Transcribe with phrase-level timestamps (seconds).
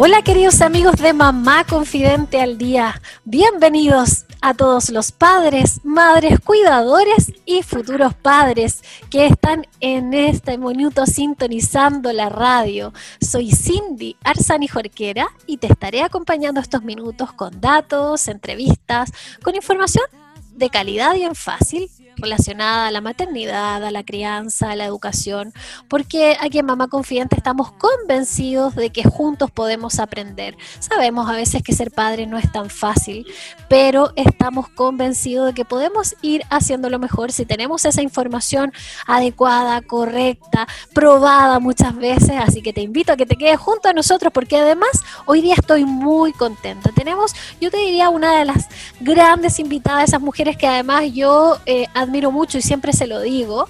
[0.00, 7.32] Hola queridos amigos de Mamá Confidente al Día, bienvenidos a todos los padres, madres, cuidadores
[7.44, 12.92] y futuros padres que están en este minuto sintonizando la radio.
[13.20, 19.10] Soy Cindy Arzani Jorquera y te estaré acompañando estos minutos con datos, entrevistas,
[19.42, 20.04] con información
[20.52, 25.52] de calidad y en fácil relacionada a la maternidad, a la crianza, a la educación,
[25.88, 30.56] porque aquí en Mamá Confidente estamos convencidos de que juntos podemos aprender.
[30.78, 33.26] Sabemos a veces que ser padre no es tan fácil,
[33.68, 38.72] pero estamos convencidos de que podemos ir haciéndolo mejor si tenemos esa información
[39.06, 43.92] adecuada, correcta, probada muchas veces, así que te invito a que te quedes junto a
[43.92, 44.90] nosotros porque además
[45.26, 46.90] hoy día estoy muy contenta.
[46.92, 48.68] Tenemos, yo te diría, una de las
[49.00, 51.86] grandes invitadas, esas mujeres que además yo eh,
[52.30, 53.66] mucho y siempre se lo digo.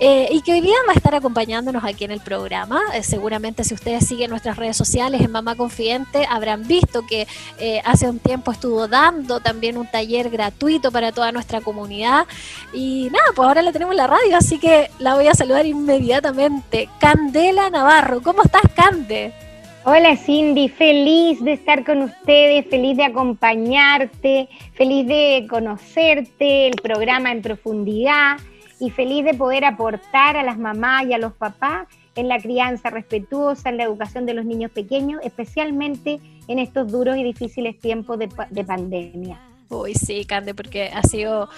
[0.00, 2.80] Eh, y que hoy día va a estar acompañándonos aquí en el programa.
[2.94, 7.80] Eh, seguramente si ustedes siguen nuestras redes sociales en Mamá Confidente habrán visto que eh,
[7.84, 12.26] hace un tiempo estuvo dando también un taller gratuito para toda nuestra comunidad.
[12.72, 15.64] Y nada, pues ahora la tenemos en la radio, así que la voy a saludar
[15.64, 16.88] inmediatamente.
[16.98, 19.43] Candela Navarro, ¿cómo estás, Cande?
[19.86, 27.30] Hola Cindy, feliz de estar con ustedes, feliz de acompañarte, feliz de conocerte, el programa
[27.30, 28.38] en profundidad
[28.80, 32.88] y feliz de poder aportar a las mamás y a los papás en la crianza
[32.88, 36.18] respetuosa, en la educación de los niños pequeños, especialmente
[36.48, 39.38] en estos duros y difíciles tiempos de, de pandemia.
[39.68, 41.50] Uy, sí, Cande, porque ha sido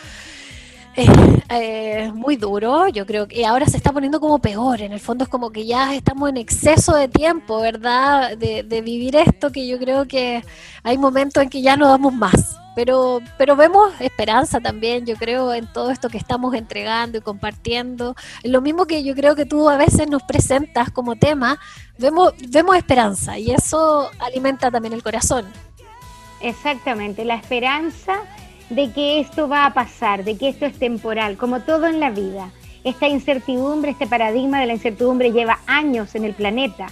[1.51, 5.25] eh, muy duro, yo creo que ahora se está poniendo como peor, en el fondo
[5.25, 8.37] es como que ya estamos en exceso de tiempo, ¿verdad?
[8.39, 10.43] De, vivir esto que yo creo que
[10.83, 15.53] hay momentos en que ya no damos más, pero, pero vemos esperanza también, yo creo,
[15.53, 18.15] en todo esto que estamos entregando y compartiendo.
[18.43, 21.59] Lo mismo que yo creo que tú a veces nos presentas como tema,
[21.99, 25.47] vemos, vemos esperanza y eso alimenta también el corazón.
[26.41, 28.21] Exactamente, la esperanza
[28.71, 32.11] de que esto va a pasar, de que esto es temporal, como todo en la
[32.11, 32.51] vida.
[32.85, 36.87] Esta incertidumbre, este paradigma de la incertidumbre lleva años en el planeta.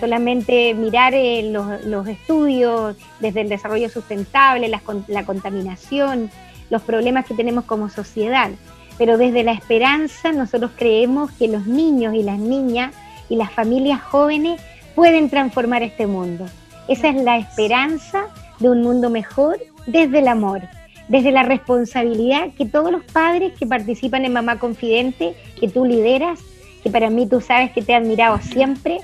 [0.00, 6.30] Solamente mirar eh, los, estudios desde el desarrollo sustentable, la, la contaminación,
[6.70, 8.50] los problemas que tenemos como sociedad.
[8.98, 12.94] Pero desde la esperanza nosotros creemos que los niños y las niñas
[13.28, 14.60] y las familias jóvenes
[14.94, 16.46] pueden transformar este mundo.
[16.88, 18.26] Esa es la esperanza
[18.60, 20.62] de un mundo mejor desde el amor
[21.08, 26.40] desde la responsabilidad que todos los padres que participan en Mamá Confidente, que tú lideras,
[26.82, 29.00] que para mí tú sabes que te he admirado siempre,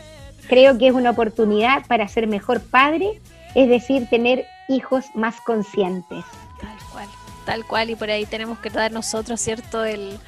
[0.48, 3.20] creo que es una oportunidad para ser mejor padre,
[3.54, 6.24] es decir, tener hijos más conscientes.
[6.60, 7.08] Tal cual,
[7.44, 10.18] tal cual, y por ahí tenemos que dar nosotros, ¿cierto?, el,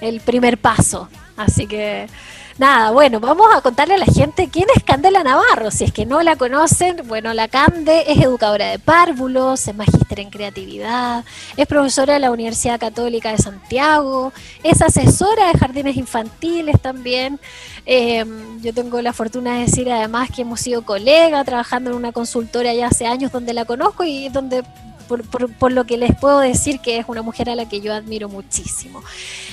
[0.00, 1.08] el primer paso.
[1.36, 2.06] Así que
[2.56, 5.72] Nada, bueno, vamos a contarle a la gente quién es Candela Navarro.
[5.72, 10.20] Si es que no la conocen, bueno, la Cande es educadora de párvulos, es magíster
[10.20, 11.24] en creatividad,
[11.56, 14.32] es profesora de la Universidad Católica de Santiago,
[14.62, 17.40] es asesora de jardines infantiles también.
[17.86, 22.12] Em, yo tengo la fortuna de decir además que hemos sido colegas trabajando en una
[22.12, 24.62] consultora ya hace años donde la conozco y donde
[25.04, 28.28] por, lo que les puedo decir que es una mujer a la que yo admiro
[28.28, 29.02] muchísimo.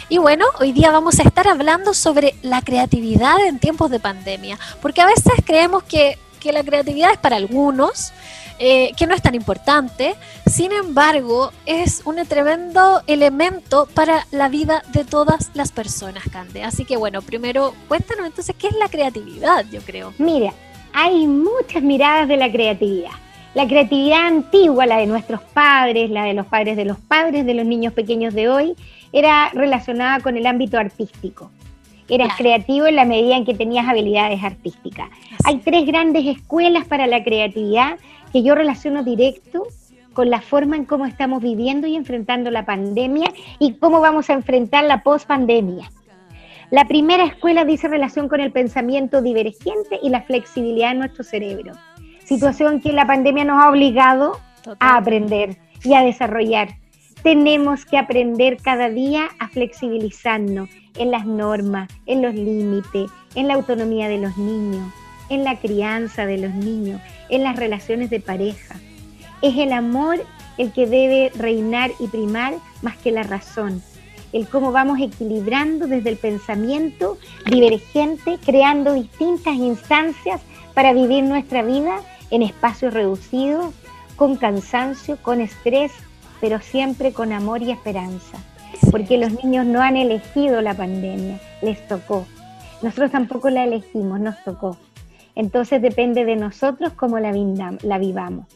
[0.09, 4.57] Y bueno, hoy día vamos a estar hablando sobre la creatividad en tiempos de pandemia,
[4.81, 8.11] porque a veces creemos que, la creatividad es para algunos,
[8.57, 10.15] eh, que no es tan importante,
[10.47, 16.63] sin embargo, es un tremendo elemento para la vida de todas las personas, Cande.
[16.63, 20.13] Así que bueno, primero cuéntanos entonces qué es la creatividad, yo creo.
[20.17, 20.51] Mira,
[20.93, 23.11] hay muchas miradas de la creatividad.
[23.53, 27.53] La creatividad antigua, la de nuestros padres, la de los padres de los padres de
[27.53, 28.75] los niños pequeños de hoy,
[29.11, 31.51] era relacionada con el ámbito artístico.
[32.07, 35.09] Eras creativo en la medida en que tenías habilidades artísticas.
[35.43, 37.97] Hay tres grandes escuelas para la creatividad
[38.31, 39.67] que yo relaciono directo
[40.13, 44.33] con la forma en cómo estamos viviendo y enfrentando la pandemia y cómo vamos a
[44.33, 45.91] enfrentar la post-pandemia.
[46.69, 51.73] La primera escuela dice relación con el pensamiento divergente y la flexibilidad de nuestro cerebro
[52.25, 54.39] situación que la pandemia nos ha obligado
[54.79, 56.75] a aprender y a desarrollar.
[57.23, 63.53] Tenemos que aprender cada día a flexibilizarnos en las normas, en los límites, en la
[63.55, 64.91] autonomía de los niños,
[65.29, 68.75] en la crianza de los niños, en las relaciones de pareja.
[69.41, 70.23] Es el amor
[70.57, 73.81] el que debe reinar y primar más que la razón.
[74.33, 77.17] El cómo vamos equilibrando desde el pensamiento
[77.49, 80.41] divergente, creando distintas instancias
[80.73, 81.99] para vivir nuestra vida
[82.31, 83.73] en espacios reducidos,
[84.15, 85.91] con cansancio, con estrés,
[86.39, 88.37] pero siempre con amor y esperanza.
[88.89, 92.25] Porque los niños no han elegido la pandemia, les tocó.
[92.81, 94.77] Nosotros tampoco la elegimos, nos tocó.
[95.35, 97.31] Entonces depende de nosotros cómo la,
[97.83, 98.47] la vivamos.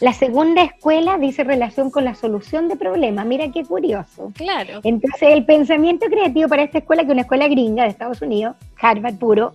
[0.00, 3.26] La segunda escuela dice relación con la solución de problemas.
[3.26, 4.32] Mira qué curioso.
[4.34, 4.80] Claro.
[4.82, 8.56] Entonces, el pensamiento creativo para esta escuela, que es una escuela gringa de Estados Unidos,
[8.80, 9.52] Harvard puro,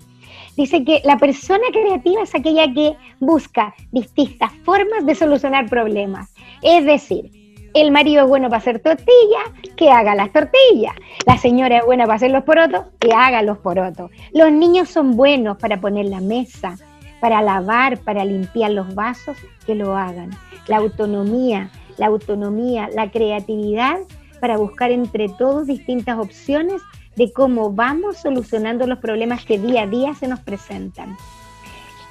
[0.56, 6.34] dice que la persona creativa es aquella que busca distintas formas de solucionar problemas.
[6.62, 7.32] Es decir,
[7.74, 10.96] el marido es bueno para hacer tortillas, que haga las tortillas.
[11.26, 14.12] La señora es buena para hacer los porotos, que haga los porotos.
[14.34, 16.78] Los niños son buenos para poner la mesa,
[17.20, 19.36] para lavar, para limpiar los vasos,
[19.66, 20.32] que lo hagan.
[20.68, 23.98] La autonomía, la autonomía, la creatividad
[24.40, 26.82] para buscar entre todos distintas opciones
[27.16, 31.18] de cómo vamos solucionando los problemas que día a día se nos presentan.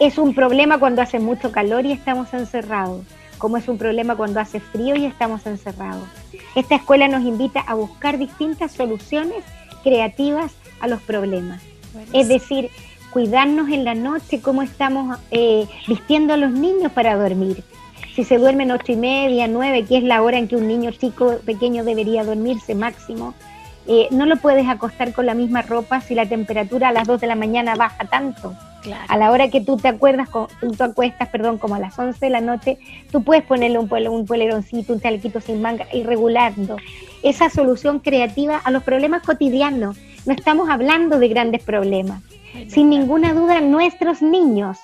[0.01, 3.03] Es un problema cuando hace mucho calor y estamos encerrados
[3.39, 6.09] como es un problema cuando hace frío y estamos encerrados.
[6.55, 9.45] Esta escuela nos invita a buscar distintas soluciones
[9.83, 11.63] creativas a los problemas.
[12.13, 12.71] Es decir,
[13.11, 17.63] cuidarnos en la noche, cómo estamos eh, vistiendo a los niños para dormir.
[18.15, 20.91] Si se duermen ocho y media, nueve, que es la hora en que un niño
[20.93, 23.35] chico pequeño debería dormirse máximo,
[23.87, 27.21] eh, no lo puedes acostar con la misma ropa si la temperatura a las dos
[27.21, 28.55] de la mañana baja tanto.
[29.09, 30.29] A la hora que tú te acuerdas,
[30.61, 32.79] tú te acuestas, perdón, como a las 11 de la noche,
[33.11, 36.77] tú puedes ponerle un, un poleroncito, un chalequito sin manga y regulando.
[37.23, 39.97] Esa solución creativa a los problemas cotidianos.
[40.27, 42.23] No estamos hablando de grandes problemas.
[42.69, 44.79] Sin ninguna duda, nuestros niños,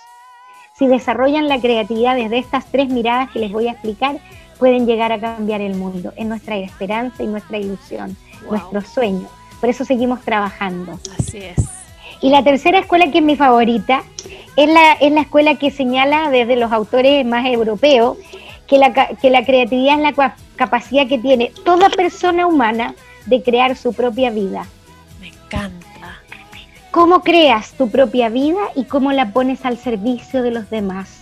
[0.75, 4.17] si desarrollan la creatividad desde estas tres miradas que les voy a explicar,
[4.61, 6.13] pueden llegar a cambiar el mundo.
[6.17, 8.17] Es nuestra esperanza y nuestra ilusión,
[8.49, 9.27] nuestro sueño.
[9.59, 11.01] Por eso seguimos trabajando.
[11.19, 11.59] Así es.
[12.21, 14.03] Y la tercera escuela, que es mi favorita,
[14.57, 18.19] es la, es la escuela que señala desde los autores más europeos
[18.67, 22.95] que la, que la creatividad es la capacidad que tiene toda persona humana
[23.27, 24.67] de crear su propia vida.
[25.21, 25.87] Me encanta.
[26.91, 31.20] ¿Cómo creas tu propia vida y cómo la pones al servicio de los demás?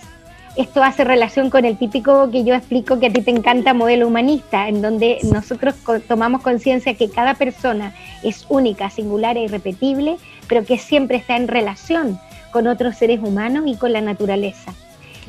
[0.59, 4.09] Esto hace relación con el típico que yo explico que a ti te encanta modelo
[4.09, 5.77] humanista, en donde nosotros
[6.09, 7.95] tomamos conciencia que cada persona
[8.25, 10.17] es única, singular e irrepetible,
[10.49, 12.19] pero que siempre está en relación
[12.51, 14.75] con otros seres humanos y con la naturaleza.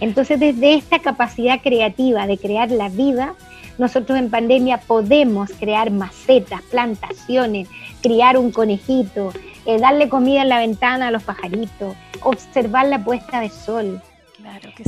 [0.02, 3.36] Entonces, desde esta capacidad creativa de crear la vida,
[3.78, 7.70] nosotros en pandemia podemos crear macetas, plantaciones,
[8.02, 9.32] criar un conejito,
[9.68, 14.02] eh, darle comida en la ventana a los pajaritos, observar la puesta de sol,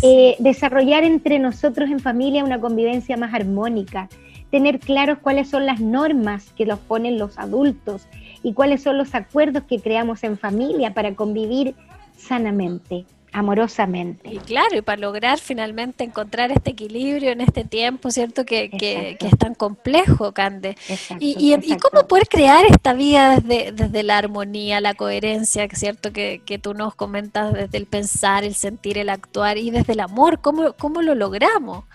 [0.01, 4.09] eh, desarrollar entre nosotros en familia una convivencia más armónica,
[4.49, 8.07] tener claros cuáles son las normas que los ponen los adultos
[8.43, 11.75] y cuáles son los acuerdos que creamos en familia para convivir
[12.17, 14.29] sanamente, amorosamente.
[14.29, 18.45] Y claro, y para lograr finalmente encontrar este equilibrio en este tiempo, ¿cierto?
[18.45, 20.77] Que, que, es tan complejo, Cande.
[21.19, 26.11] y, y, cómo poder crear esta vida desde, desde la armonía, la coherencia, ¿cierto?
[26.11, 30.01] Que, que tú nos comentas desde el pensar, el sentir, el actuar y desde el
[30.01, 31.85] amor, ¿cómo, cómo lo logramos?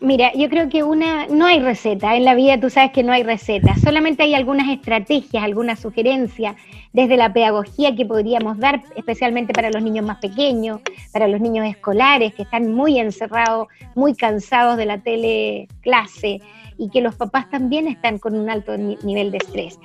[0.00, 2.16] Mira, yo creo que una no hay receta.
[2.16, 3.74] En la vida tú sabes que no hay receta.
[3.76, 6.56] Solamente hay algunas estrategias, algunas sugerencias
[6.92, 10.80] desde la pedagogía que podríamos dar, especialmente para los niños más pequeños,
[11.12, 16.40] para los niños escolares que están muy encerrados, muy cansados de la teleclase
[16.76, 19.78] y que los papás también están con un alto nivel de estrés.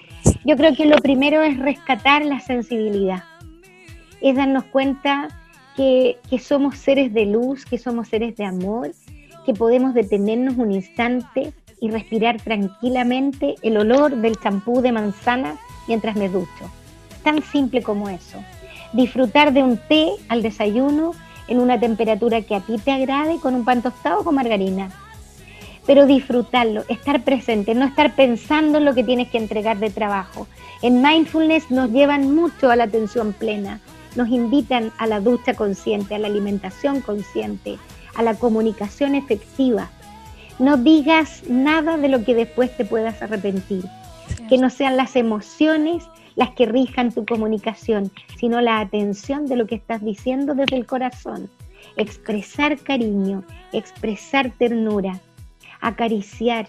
[0.44, 3.24] Yo creo que lo primero es rescatar la sensibilidad,
[4.22, 5.30] es darnos cuenta
[5.76, 8.92] que, que somos seres de luz, que somos seres de amor
[9.50, 16.16] que podemos detenernos un instante y respirar tranquilamente el olor del champú de manzana mientras
[16.16, 16.70] me ducho.
[17.24, 18.38] Tan simple como eso.
[18.94, 21.14] Disfrutar de un té al desayuno
[21.48, 24.92] en una temperatura que a ti te agrade con un pan tostado o con margarina.
[25.88, 30.46] Pero disfrutarlo, estar presente, no estar pensando en lo que tienes que entregar de trabajo.
[30.84, 33.80] En mindfulness nos llevan mucho a la atención plena,
[34.16, 37.80] nos invitan a la ducha consciente, a la alimentación consciente,
[38.20, 39.90] a la comunicación efectiva.
[40.60, 43.86] No digas nada de lo que después te puedas arrepentir.
[44.50, 46.04] Que no sean las emociones
[46.36, 50.86] las que rijan tu comunicación, sino la atención de lo que estás diciendo desde el
[50.86, 51.50] corazón.
[51.96, 55.22] Expresar cariño, expresar ternura,
[55.80, 56.68] acariciar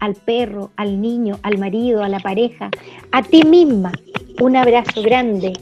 [0.00, 2.68] al perro, al niño, al marido, a la pareja,
[3.10, 3.90] a ti misma.
[4.38, 5.54] Un abrazo grande,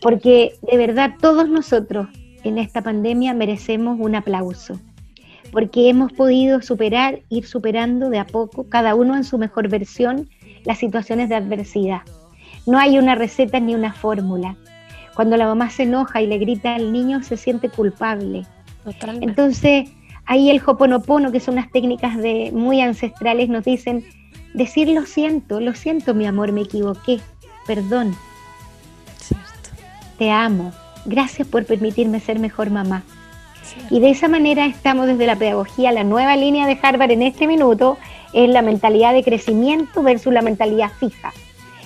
[0.00, 2.08] porque de verdad todos nosotros
[2.48, 4.78] en esta pandemia merecemos un aplauso,
[5.52, 10.28] porque hemos podido superar, ir superando de a poco, cada uno en su mejor versión,
[10.64, 12.02] las situaciones de adversidad.
[12.66, 14.56] No hay una receta ni una fórmula.
[15.14, 18.44] Cuando la mamá se enoja y le grita al niño, se siente culpable.
[19.20, 19.88] Entonces,
[20.26, 24.04] ahí el hoponopono, que son unas técnicas de, muy ancestrales, nos dicen,
[24.54, 27.20] decir lo siento, lo siento mi amor, me equivoqué,
[27.66, 28.14] perdón.
[30.18, 30.72] Te amo,
[31.06, 33.02] gracias por permitirme ser mejor mamá.
[33.90, 37.46] Y de esa manera estamos desde la pedagogía, la nueva línea de Harvard en este
[37.46, 37.98] minuto
[38.32, 41.32] es la mentalidad de crecimiento versus la mentalidad fija.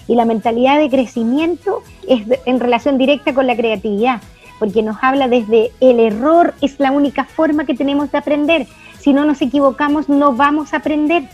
[0.07, 4.21] Y la mentalidad de crecimiento es en relación directa con la creatividad,
[4.59, 8.67] porque nos habla desde el error es la única forma que tenemos de aprender.
[8.99, 11.25] Si no nos equivocamos, no vamos a aprender.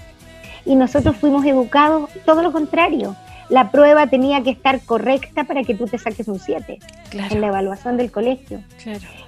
[0.65, 3.17] Y nosotros fuimos educados todo lo contrario.
[3.49, 6.79] La prueba tenía que estar correcta para que tú te saques un 7
[7.13, 8.61] en la evaluación del colegio.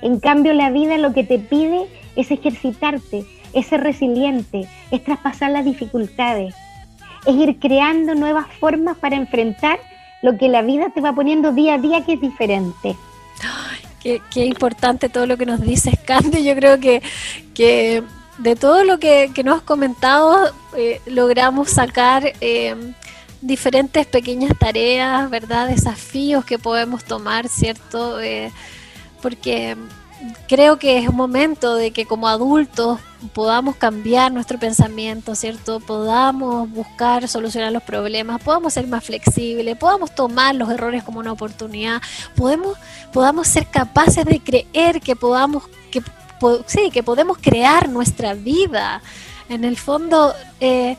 [0.03, 5.53] En cambio, la vida lo que te pide es ejercitarte, es ser resiliente, es traspasar
[5.53, 6.55] las dificultades,
[7.27, 9.79] es ir creando nuevas formas para enfrentar
[10.23, 12.97] lo que la vida te va poniendo día a día que es diferente.
[14.03, 16.43] qué, importante todo lo que nos dices, Candy.
[16.43, 17.03] Yo creo que,
[17.55, 18.03] que
[18.39, 22.75] de todo lo que, nos has comentado eh, logramos sacar eh,
[23.41, 25.69] diferentes pequeñas tareas, ¿verdad?
[25.69, 28.21] Desafíos que podemos tomar, ¿cierto?
[28.21, 28.53] Eh,
[29.23, 29.77] porque
[30.49, 33.01] creo que es un momento de que como adultos
[33.33, 35.81] podamos cambiar nuestro pensamiento, ¿cierto?
[35.81, 41.33] Podamos buscar solucionar los problemas, podamos ser más flexibles, podamos tomar los errores como una
[41.33, 42.01] oportunidad,
[42.37, 42.77] podemos,
[43.13, 46.03] podamos ser capaces de creer que podamos, que,
[46.67, 49.03] sí, que podemos crear nuestra vida.
[49.49, 50.97] En el fondo, eh,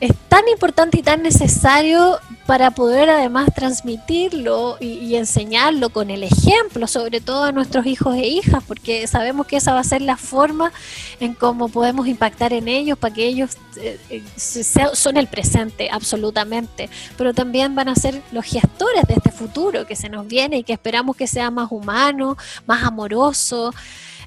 [0.00, 6.86] es tan importante y tan necesario para poder además transmitirlo y, enseñarlo con el ejemplo,
[6.86, 10.16] sobre todo a nuestros hijos e hijas, porque sabemos que esa va a ser la
[10.16, 10.72] forma
[11.20, 16.90] en cómo podemos impactar en ellos para que ellos eh, eh, son el presente, absolutamente,
[17.16, 20.64] pero también van a ser los gestores de este futuro que se nos viene y
[20.64, 22.36] que esperamos que sea más humano,
[22.66, 23.72] más amoroso.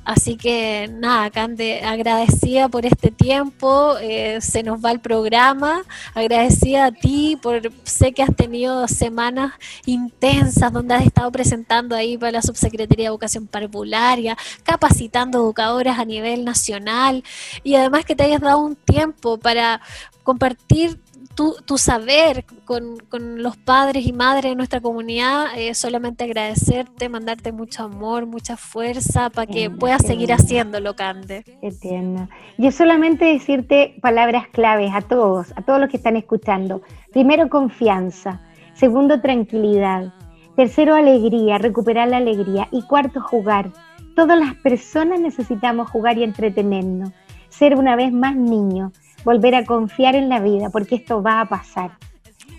[0.08, 5.84] Así que nada, Cande, agradecida por este tiempo, eh, se nos va el programa,
[6.14, 9.52] agradecida a ti por, sé que has tenido semanas
[9.86, 16.06] intensas donde has estado presentando ahí para la Subsecretaría de Educación Parvularia, capacitando educadoras a
[16.06, 17.22] nivel nacional
[17.66, 19.82] y además que te hayas dado un tiempo para
[20.24, 21.02] compartir
[21.38, 22.98] tu, saber con,
[23.44, 29.30] los padres y madres de nuestra comunidad, eh, solamente agradecerte, mandarte mucho amor, mucha fuerza
[29.30, 31.44] para que puedas seguir haciéndolo, Cande.
[31.62, 32.28] Entiendo.
[32.58, 36.82] Yo solamente decirte palabras claves a todos, a todos los que están escuchando.
[37.14, 38.42] Primero, confianza.
[38.74, 40.12] Segundo, tranquilidad.
[40.56, 42.68] Tercero, alegría, recuperar la alegría.
[42.72, 43.72] Y cuarto, jugar.
[44.16, 47.12] Todas las personas necesitamos jugar y entretenernos.
[47.50, 48.92] Ser una vez más niños
[49.28, 51.92] volver a confiar en la vida, porque esto va a pasar.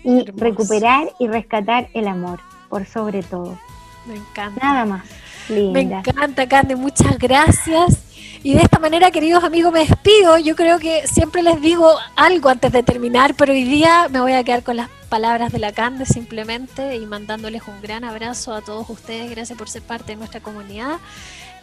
[0.03, 3.57] Y recuperar y rescatar el amor, por sobre todo.
[4.05, 4.61] Me encanta.
[4.63, 5.03] Nada más.
[5.49, 8.03] Me encanta, Cande, muchas gracias.
[8.43, 10.37] Y de esta manera, queridos amigos, me despido.
[10.37, 14.33] Yo creo que siempre les digo algo antes de terminar, pero hoy día me voy
[14.33, 18.61] a quedar con las palabras de la Cande simplemente y mandándoles un gran abrazo a
[18.61, 19.31] todos ustedes.
[19.31, 20.97] Gracias por ser parte de nuestra comunidad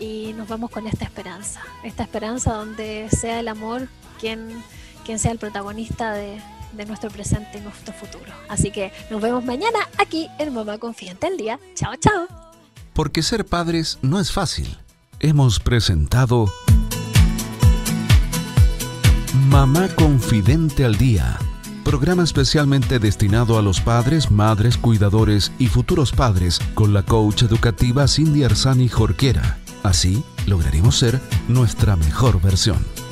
[0.00, 1.60] y nos vamos con esta esperanza.
[1.84, 3.86] Esta esperanza donde sea el amor
[4.18, 4.64] quien
[5.06, 6.42] quien sea el protagonista de,
[6.86, 8.30] nuestro presente y nuestro futuro.
[8.48, 11.58] Así que nos vemos mañana aquí en Mamá Confiante el Día.
[11.74, 12.26] Chao, chao.
[12.92, 14.76] Porque ser padres no es fácil.
[15.20, 16.52] Hemos presentado
[19.48, 21.38] Mamá Confidente al Día,
[21.84, 28.06] programa especialmente destinado a los padres, madres, cuidadores y futuros padres con la coach educativa
[28.08, 29.58] Cindy Arzani Jorquera.
[29.82, 33.05] Así lograremos ser nuestra mejor versión.